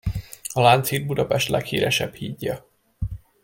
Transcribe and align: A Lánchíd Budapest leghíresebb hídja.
A 0.53 0.61
Lánchíd 0.61 1.05
Budapest 1.05 1.47
leghíresebb 1.49 2.13
hídja. 2.13 2.65